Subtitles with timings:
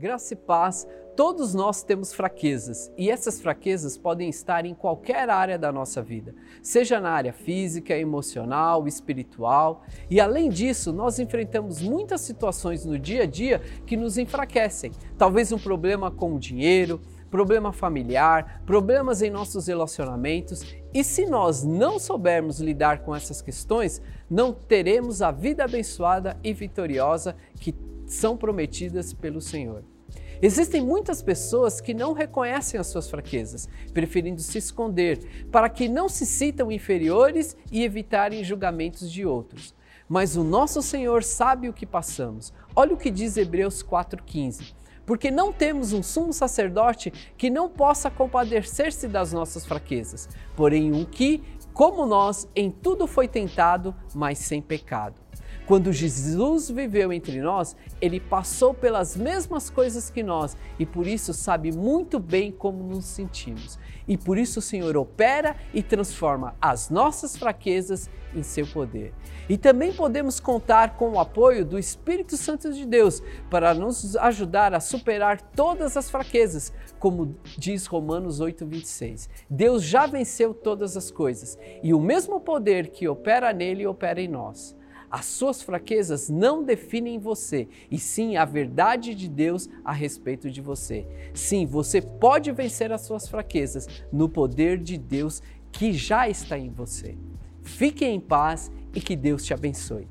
[0.00, 5.58] Graça e paz, todos nós temos fraquezas e essas fraquezas podem estar em qualquer área
[5.58, 9.84] da nossa vida, seja na área física, emocional, espiritual.
[10.08, 14.90] E além disso, nós enfrentamos muitas situações no dia a dia que nos enfraquecem.
[15.18, 16.98] Talvez um problema com o dinheiro,
[17.30, 20.64] problema familiar, problemas em nossos relacionamentos.
[20.94, 26.54] E se nós não soubermos lidar com essas questões, não teremos a vida abençoada e
[26.54, 29.84] vitoriosa que são prometidas pelo Senhor.
[30.42, 36.08] Existem muitas pessoas que não reconhecem as suas fraquezas, preferindo se esconder, para que não
[36.08, 39.74] se sintam inferiores e evitarem julgamentos de outros.
[40.08, 42.52] Mas o nosso Senhor sabe o que passamos.
[42.74, 44.74] Olha o que diz Hebreus 4,15.
[45.06, 51.04] Porque não temos um sumo sacerdote que não possa compadecer-se das nossas fraquezas, porém um
[51.04, 51.42] que,
[51.72, 55.20] como nós, em tudo foi tentado, mas sem pecado.
[55.70, 61.32] Quando Jesus viveu entre nós, ele passou pelas mesmas coisas que nós e por isso
[61.32, 63.78] sabe muito bem como nos sentimos.
[64.08, 69.14] E por isso o Senhor opera e transforma as nossas fraquezas em seu poder.
[69.48, 74.74] E também podemos contar com o apoio do Espírito Santo de Deus para nos ajudar
[74.74, 79.30] a superar todas as fraquezas, como diz Romanos 8:26.
[79.48, 84.26] Deus já venceu todas as coisas e o mesmo poder que opera nele opera em
[84.26, 84.80] nós.
[85.10, 90.60] As suas fraquezas não definem você, e sim a verdade de Deus a respeito de
[90.60, 91.06] você.
[91.34, 96.70] Sim, você pode vencer as suas fraquezas no poder de Deus que já está em
[96.70, 97.16] você.
[97.62, 100.06] Fique em paz e que Deus te abençoe.